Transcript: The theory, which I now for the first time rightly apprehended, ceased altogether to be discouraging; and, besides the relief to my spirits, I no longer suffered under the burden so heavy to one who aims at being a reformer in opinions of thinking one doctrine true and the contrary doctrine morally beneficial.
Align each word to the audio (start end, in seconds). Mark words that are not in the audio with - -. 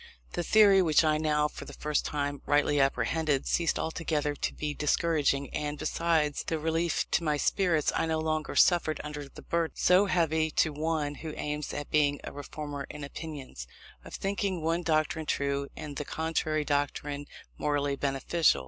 The 0.33 0.41
theory, 0.41 0.81
which 0.81 1.03
I 1.03 1.19
now 1.19 1.47
for 1.47 1.65
the 1.65 1.73
first 1.73 2.05
time 2.05 2.41
rightly 2.47 2.79
apprehended, 2.79 3.45
ceased 3.45 3.77
altogether 3.77 4.33
to 4.33 4.51
be 4.55 4.73
discouraging; 4.73 5.51
and, 5.53 5.77
besides 5.77 6.43
the 6.47 6.57
relief 6.57 7.05
to 7.11 7.23
my 7.23 7.37
spirits, 7.37 7.91
I 7.95 8.07
no 8.07 8.17
longer 8.19 8.55
suffered 8.55 8.99
under 9.03 9.29
the 9.29 9.43
burden 9.43 9.77
so 9.77 10.07
heavy 10.07 10.49
to 10.49 10.73
one 10.73 11.13
who 11.21 11.35
aims 11.37 11.71
at 11.71 11.91
being 11.91 12.19
a 12.23 12.31
reformer 12.31 12.87
in 12.89 13.03
opinions 13.03 13.67
of 14.03 14.15
thinking 14.15 14.63
one 14.63 14.81
doctrine 14.81 15.27
true 15.27 15.67
and 15.77 15.95
the 15.97 16.03
contrary 16.03 16.65
doctrine 16.65 17.27
morally 17.59 17.95
beneficial. 17.95 18.59